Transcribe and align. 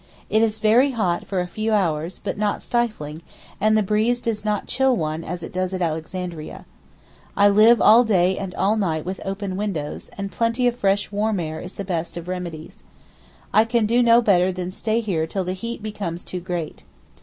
It 0.31 0.41
is 0.41 0.57
very 0.57 0.93
hot 0.93 1.27
for 1.27 1.41
a 1.41 1.45
few 1.47 1.73
hours, 1.73 2.19
but 2.23 2.35
not 2.35 2.63
stifling, 2.63 3.21
and 3.59 3.77
the 3.77 3.83
breeze 3.83 4.19
does 4.19 4.43
not 4.43 4.65
chill 4.65 4.97
one 4.97 5.23
as 5.23 5.43
it 5.43 5.53
does 5.53 5.75
at 5.75 5.81
Alexandria. 5.83 6.65
I 7.37 7.47
live 7.47 7.79
all 7.79 8.03
day 8.03 8.35
and 8.35 8.55
all 8.55 8.77
night 8.77 9.05
with 9.05 9.21
open 9.23 9.55
windows, 9.57 10.09
and 10.17 10.31
plenty 10.31 10.67
of 10.67 10.75
fresh 10.75 11.11
warm 11.11 11.39
air 11.39 11.59
is 11.59 11.73
the 11.73 11.85
best 11.85 12.17
of 12.17 12.27
remedies. 12.27 12.81
I 13.53 13.63
can 13.63 13.85
do 13.85 14.01
no 14.01 14.23
better 14.23 14.51
than 14.51 14.71
stay 14.71 15.01
here 15.01 15.27
till 15.27 15.43
the 15.43 15.53
heat 15.53 15.83
becomes 15.83 16.23
too 16.23 16.39
great. 16.39 16.83